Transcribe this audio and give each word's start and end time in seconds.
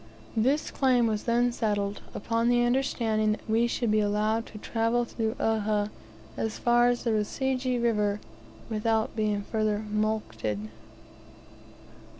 This 0.35 0.71
claim 0.71 1.05
was 1.05 1.25
then 1.25 1.51
settled, 1.51 2.01
upon 2.15 2.49
the 2.49 2.63
understanding 2.63 3.33
that 3.33 3.47
we 3.47 3.67
should 3.67 3.91
be 3.91 3.99
allowed 3.99 4.47
to 4.47 4.57
travel 4.57 5.05
through 5.05 5.35
Uhha 5.39 5.91
as 6.35 6.57
far 6.57 6.87
as 6.87 7.03
the 7.03 7.11
Rusugi 7.11 7.77
River 7.77 8.19
without 8.67 9.15
being 9.15 9.43
further 9.43 9.85
mulcted. 9.93 10.69